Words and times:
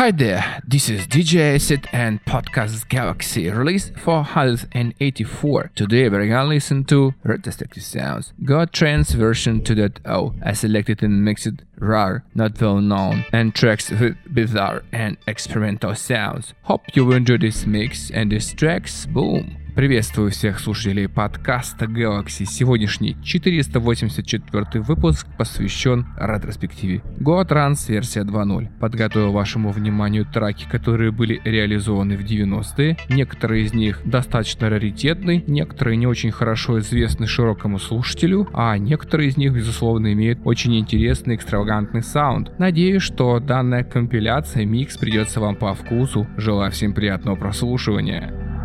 Hi 0.00 0.10
there, 0.10 0.62
this 0.66 0.88
is 0.88 1.06
DJ 1.06 1.56
Acid 1.56 1.86
and 1.92 2.24
Podcast 2.24 2.88
Galaxy, 2.88 3.50
release 3.50 3.92
484. 3.98 5.72
Today 5.74 6.08
we're 6.08 6.26
gonna 6.26 6.48
listen 6.48 6.84
to 6.84 7.12
Retrospective 7.22 7.82
Sounds, 7.82 8.32
God 8.42 8.72
Trance 8.72 9.12
version 9.12 9.60
2.0, 9.60 10.36
I 10.42 10.54
selected 10.54 11.02
and 11.02 11.22
mixed 11.22 11.50
rare, 11.76 12.24
not 12.34 12.58
well 12.58 12.80
known, 12.80 13.26
and 13.30 13.54
tracks 13.54 13.90
with 13.90 14.16
bizarre 14.32 14.84
and 14.90 15.18
experimental 15.26 15.94
sounds. 15.94 16.54
Hope 16.62 16.80
you 16.94 17.12
enjoy 17.12 17.36
this 17.36 17.66
mix 17.66 18.10
and 18.10 18.32
these 18.32 18.54
tracks, 18.54 19.04
boom! 19.04 19.58
Приветствую 19.80 20.30
всех 20.30 20.60
слушателей 20.60 21.08
подкаста 21.08 21.86
Galaxy. 21.86 22.44
Сегодняшний 22.44 23.16
484 23.24 24.82
выпуск 24.82 25.26
посвящен 25.38 26.06
ретроспективе 26.18 27.00
Go 27.18 27.42
Trans 27.48 27.90
версия 27.90 28.20
2.0. 28.20 28.78
Подготовил 28.78 29.32
вашему 29.32 29.70
вниманию 29.70 30.26
траки, 30.26 30.66
которые 30.70 31.12
были 31.12 31.40
реализованы 31.44 32.18
в 32.18 32.24
90-е. 32.26 32.98
Некоторые 33.08 33.64
из 33.64 33.72
них 33.72 34.02
достаточно 34.04 34.68
раритетны, 34.68 35.44
некоторые 35.46 35.96
не 35.96 36.06
очень 36.06 36.30
хорошо 36.30 36.80
известны 36.80 37.26
широкому 37.26 37.78
слушателю, 37.78 38.50
а 38.52 38.76
некоторые 38.76 39.30
из 39.30 39.38
них, 39.38 39.54
безусловно, 39.54 40.12
имеют 40.12 40.40
очень 40.44 40.78
интересный 40.78 41.36
экстравагантный 41.36 42.02
саунд. 42.02 42.52
Надеюсь, 42.58 43.00
что 43.02 43.40
данная 43.40 43.84
компиляция, 43.84 44.66
микс 44.66 44.98
придется 44.98 45.40
вам 45.40 45.56
по 45.56 45.72
вкусу. 45.72 46.26
Желаю 46.36 46.70
всем 46.70 46.92
приятного 46.92 47.36
прослушивания. 47.36 48.59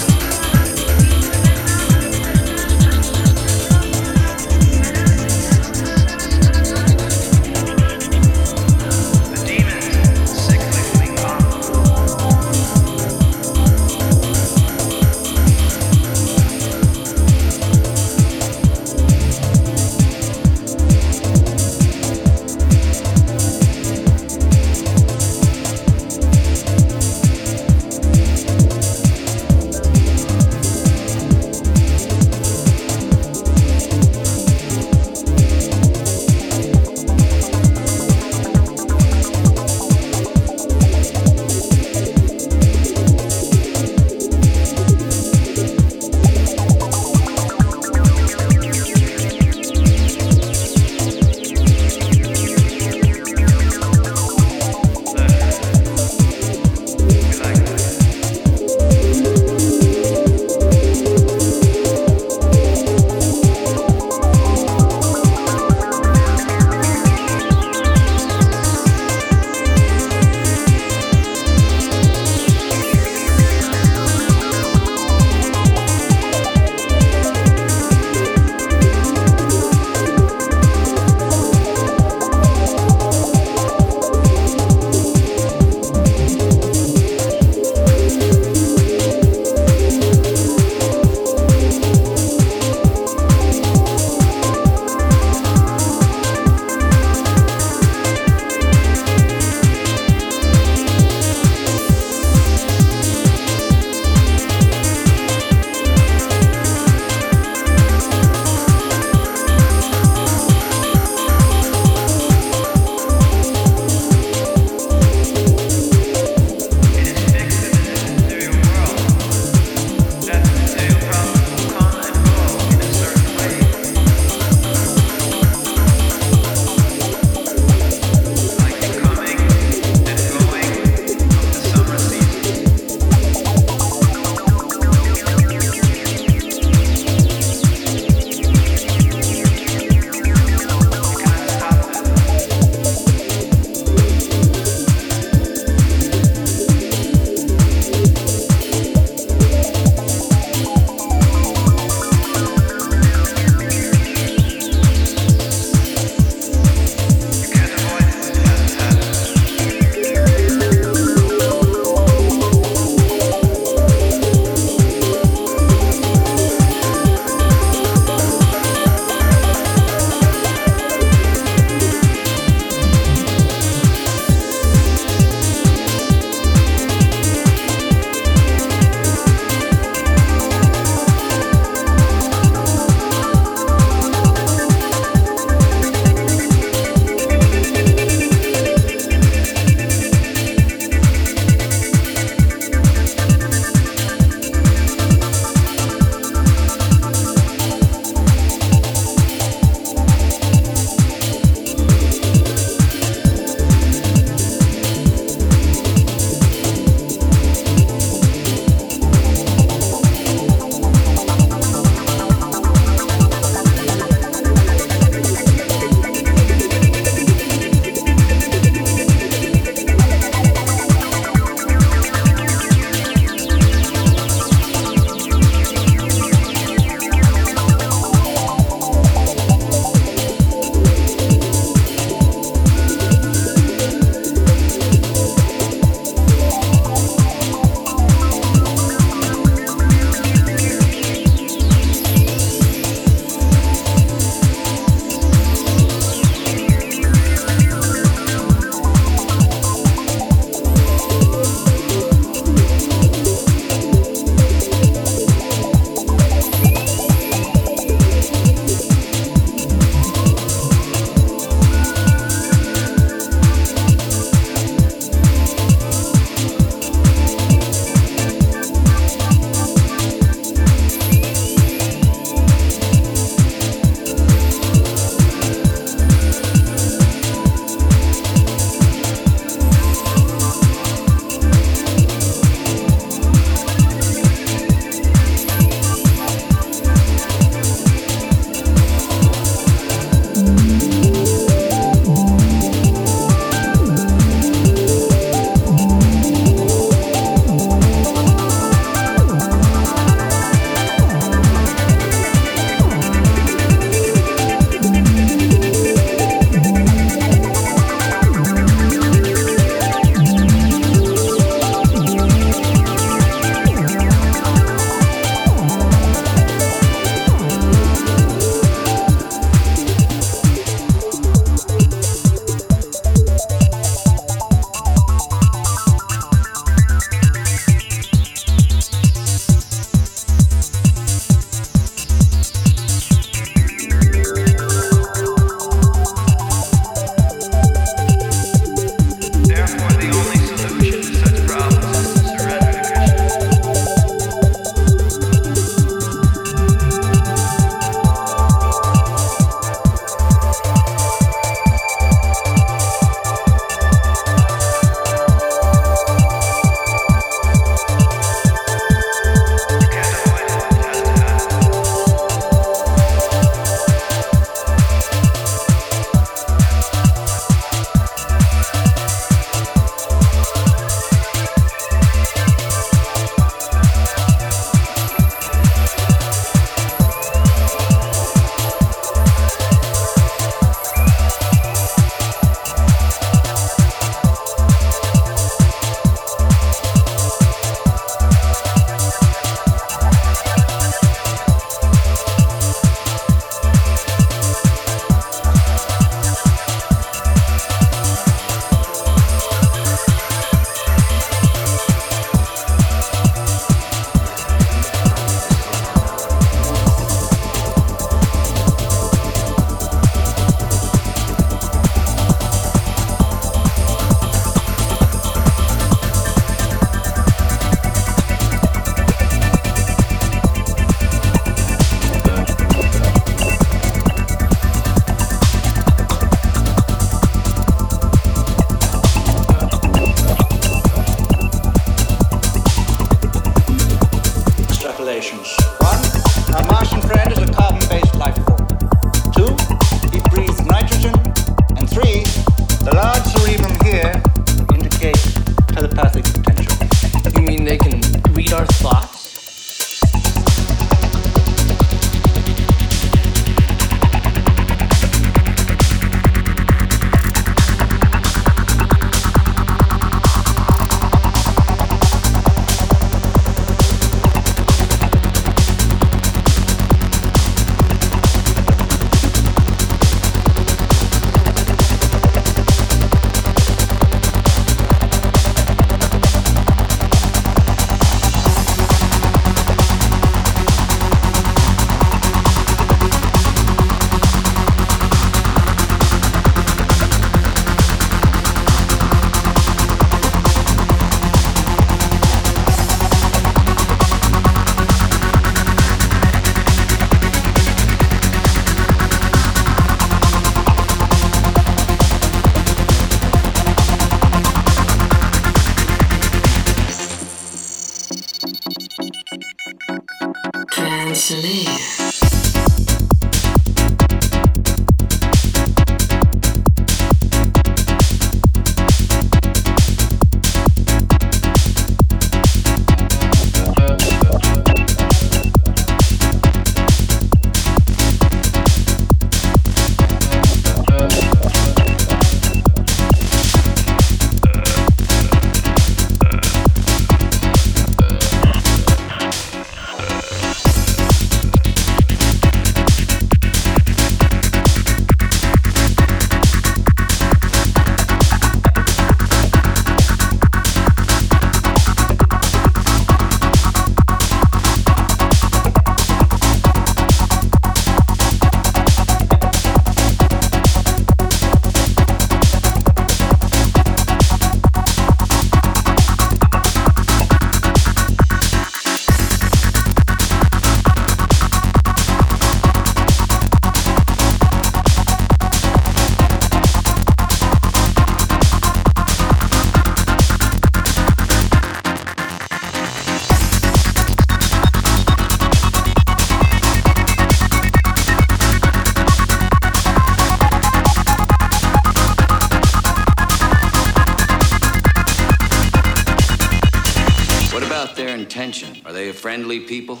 They're 597.94 599.12
friendly 599.12 599.60
people? 599.60 600.00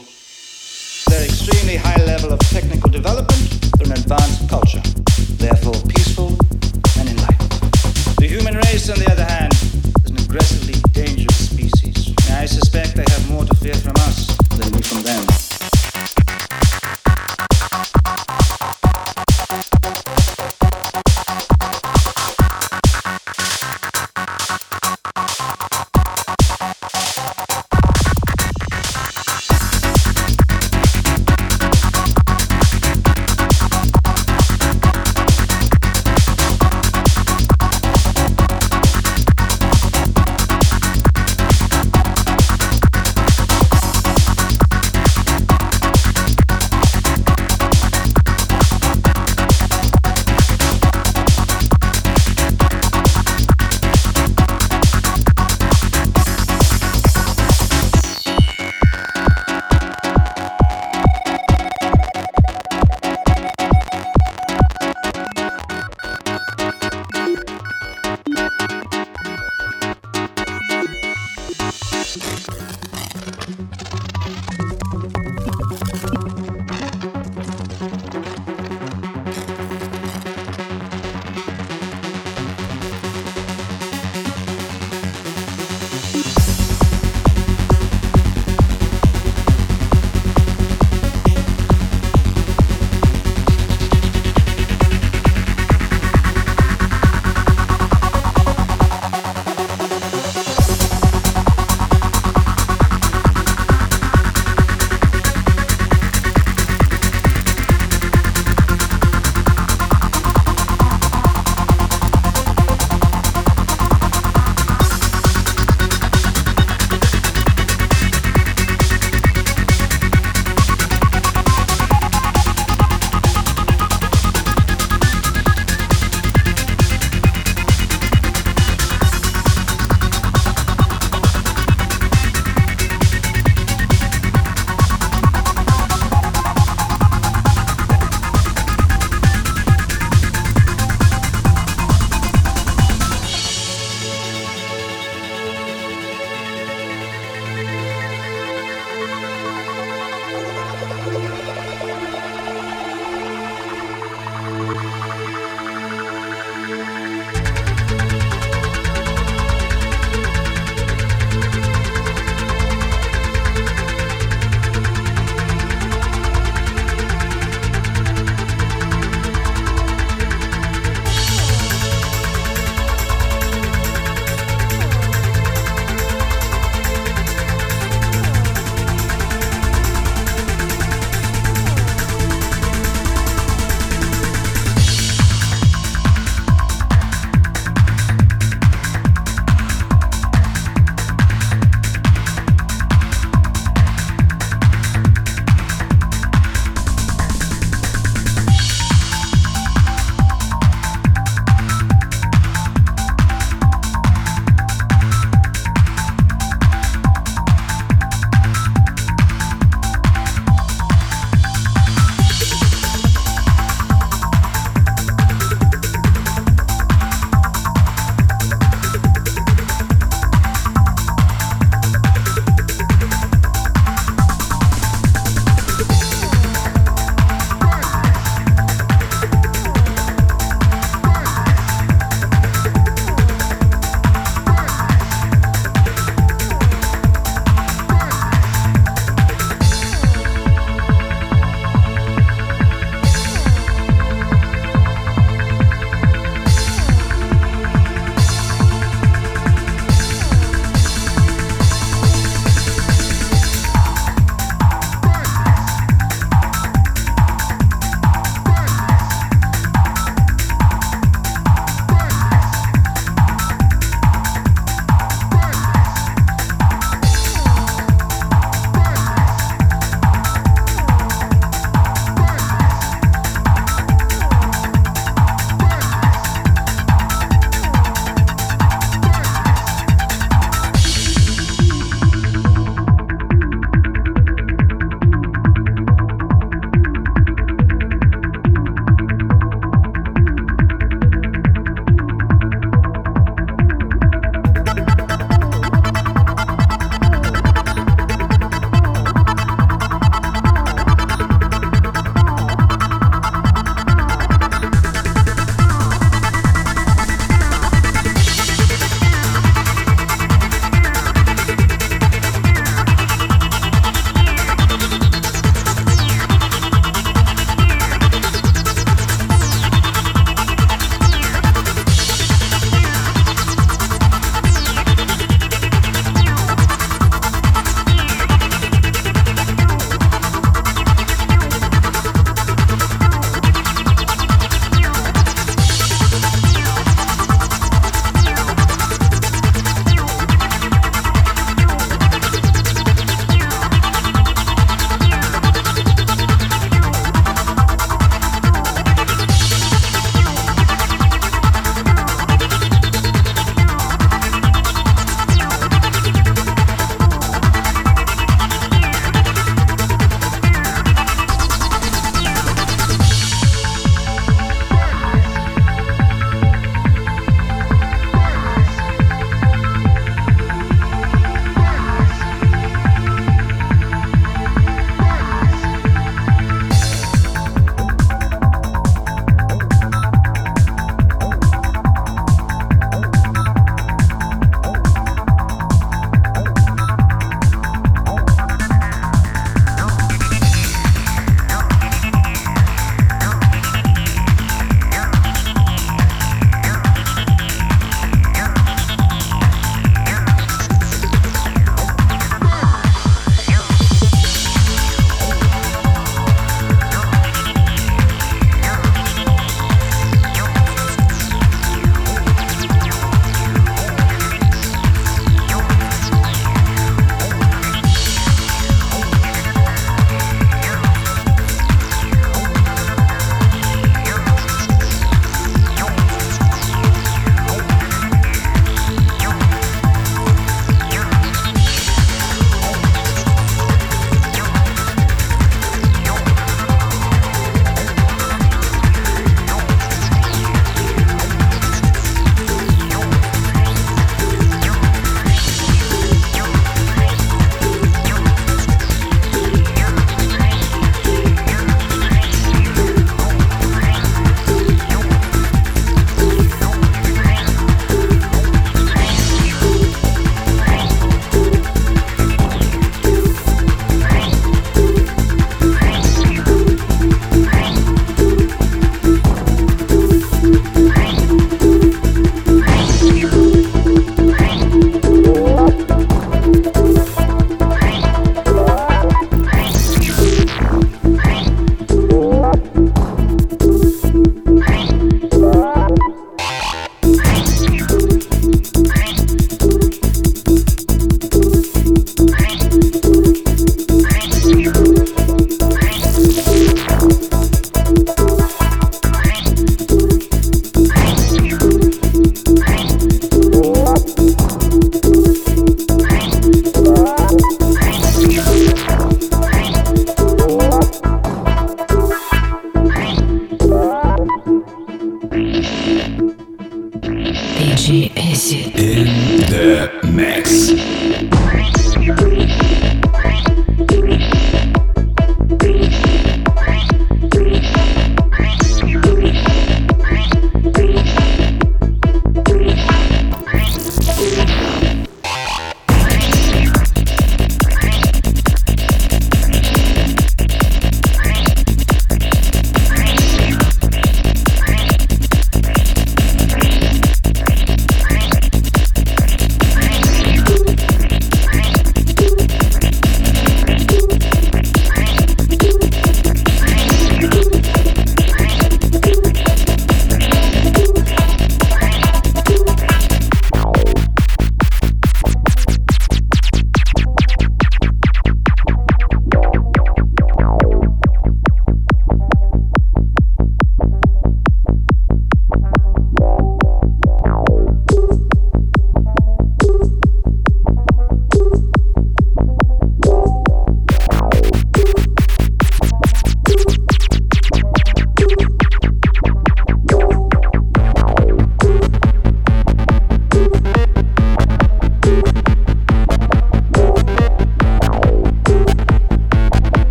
Their 1.06 1.24
extremely 1.24 1.76
high 1.76 2.02
level 2.04 2.32
of 2.32 2.40
technical 2.40 2.90
development, 2.90 3.70
they're 3.78 3.92
an 3.92 3.92
advanced 3.92 4.48
culture, 4.48 4.82
therefore 5.36 5.74
peaceful 5.88 6.36
and 6.98 7.08
enlightened. 7.08 7.52
The 8.18 8.26
human 8.26 8.56
race, 8.56 8.90
on 8.90 8.98
the 8.98 9.08
other 9.10 9.24
hand, 9.24 9.52
is 9.52 10.10
an 10.10 10.18
aggressively 10.18 10.80
dangerous 10.92 11.50
species. 11.50 12.14
I 12.30 12.46
suspect 12.46 12.96
they 12.96 13.04
have 13.06 13.30
more 13.30 13.44
to 13.44 13.54
fear 13.56 13.74
from 13.74 13.94
us 13.98 14.36
than 14.58 14.72
we 14.72 14.82
from 14.82 15.02
them. 15.02 15.55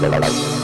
Bye-bye. 0.00 0.55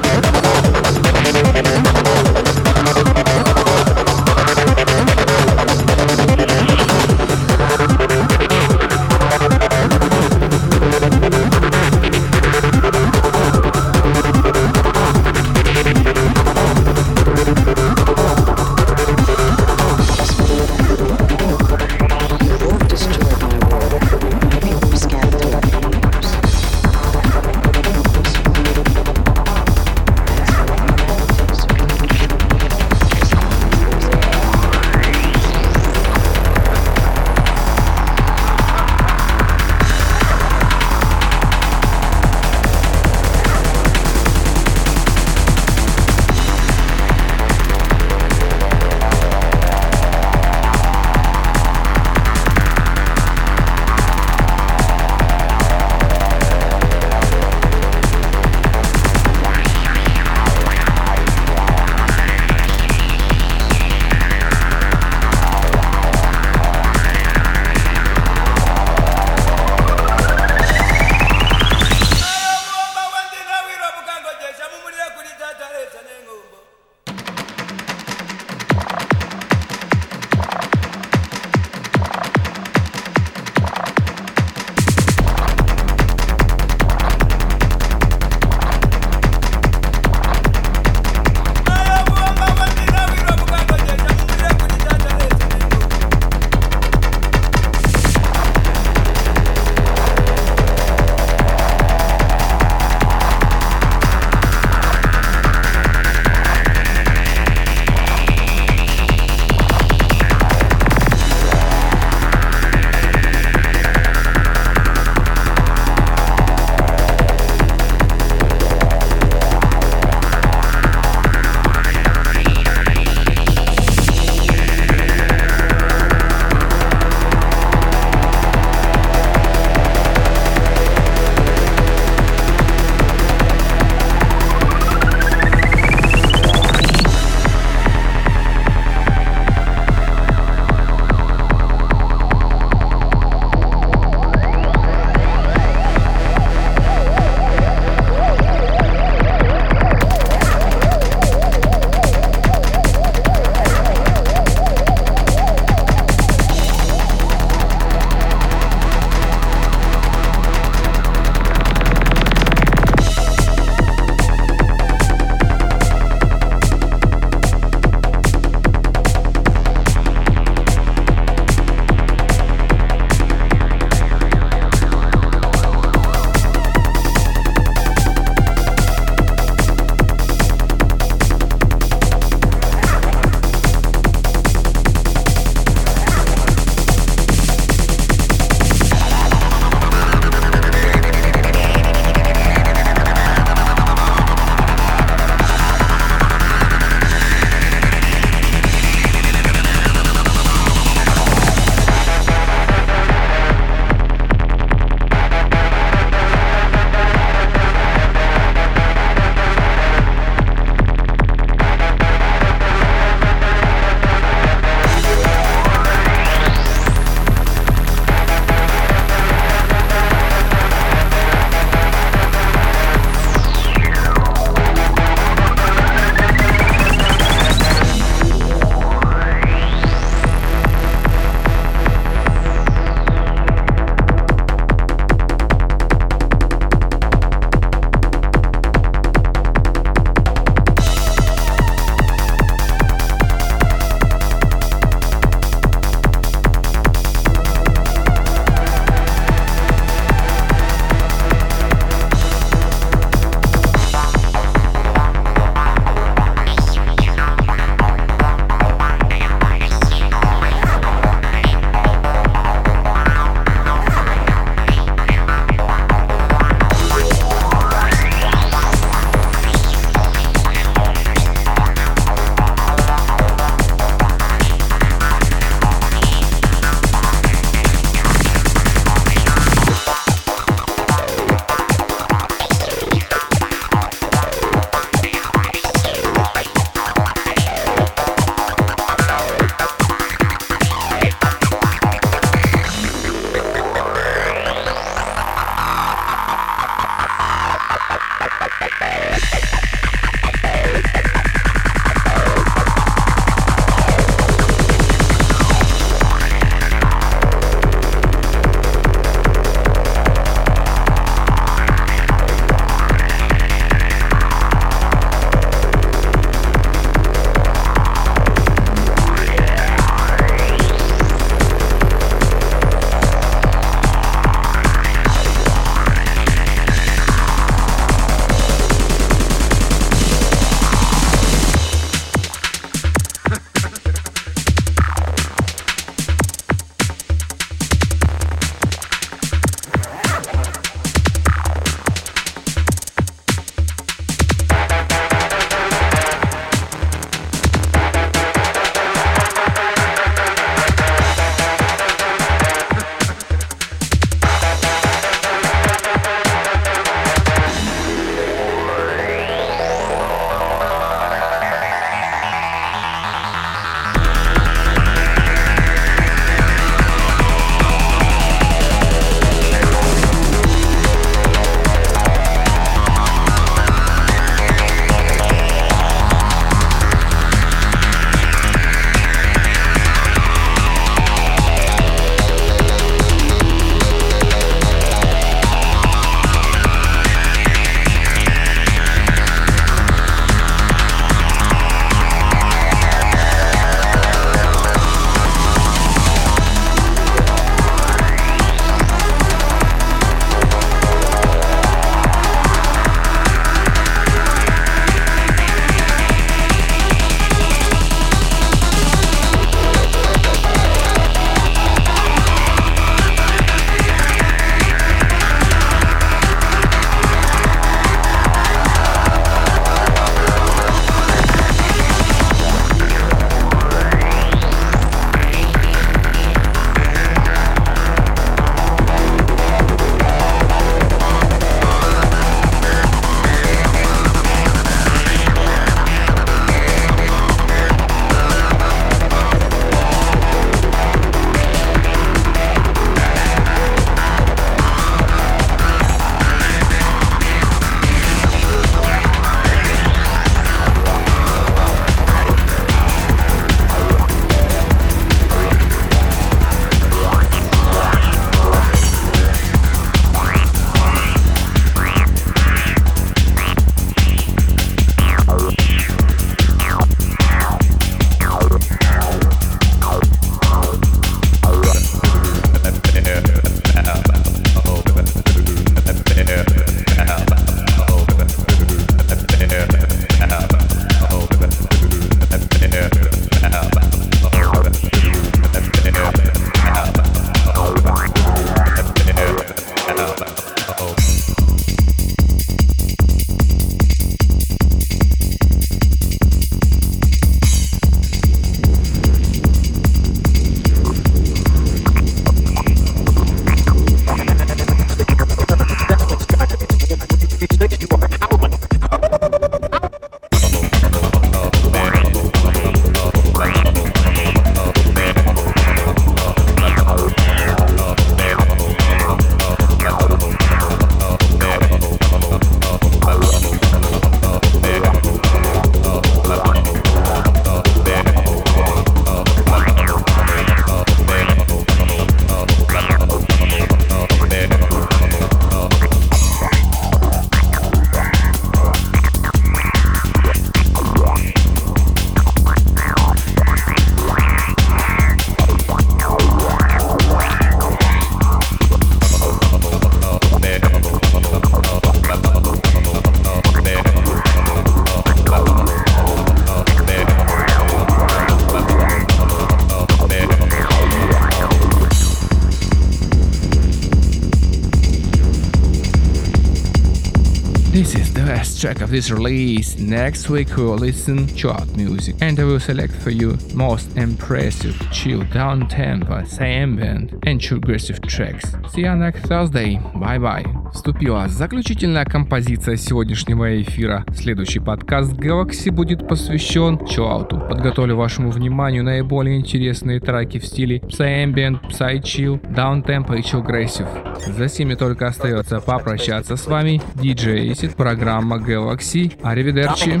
Track 568.72 568.82
of 568.82 568.90
this 568.90 569.10
release. 569.10 569.78
Next 569.78 570.30
week 570.30 570.56
we 570.56 570.64
will 570.64 570.78
listen 570.78 571.28
out 571.44 571.68
music 571.76 572.16
and 572.20 572.38
I 572.38 572.44
will 572.44 572.60
select 572.60 572.94
for 572.94 573.10
you 573.10 573.36
most 573.54 573.96
impressive 573.96 574.74
chill 574.90 575.24
down 575.32 575.68
tempo, 575.68 576.24
ambient 576.40 577.12
and 577.26 577.40
true 577.40 577.58
aggressive 577.58 578.00
tracks. 578.02 578.44
See 578.72 578.82
you 578.82 578.94
next 578.94 579.26
Thursday. 579.26 579.78
Bye 579.94 580.18
bye. 580.18 580.44
Вступила 580.72 581.28
заключительная 581.28 582.04
композиция 582.04 582.76
сегодняшнего 582.76 583.60
эфира. 583.60 584.04
Следующий 584.14 584.60
подкаст 584.60 585.12
Galaxy 585.12 585.70
будет 585.70 586.08
посвящен 586.08 586.86
чиллауту. 586.86 587.38
Подготовлю 587.38 587.96
вашему 587.96 588.30
вниманию 588.30 588.84
наиболее 588.84 589.38
интересные 589.38 590.00
треки 590.00 590.38
в 590.38 590.46
стиле 590.46 590.78
Psy-Ambient, 590.78 591.60
Psy-Chill, 591.68 592.40
Downtempo 592.54 593.18
и 593.18 593.22
Chill 593.22 593.44
Aggressive. 593.44 594.11
За 594.26 594.48
сими 594.48 594.74
только 594.74 595.06
остается 595.08 595.60
попрощаться 595.60 596.36
с 596.36 596.46
вами. 596.46 596.80
DJ 596.94 597.50
Acid, 597.50 597.74
программа 597.76 598.36
Galaxy. 598.38 599.12
Аривидерчи. 599.22 600.00